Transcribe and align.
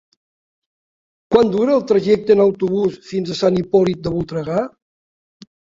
Quant 1.35 1.51
dura 1.57 1.75
el 1.81 1.85
trajecte 1.93 2.35
en 2.37 2.43
autobús 2.49 2.99
fins 3.13 3.31
a 3.37 3.41
Sant 3.45 3.63
Hipòlit 3.65 4.05
de 4.09 4.19
Voltregà? 4.19 4.69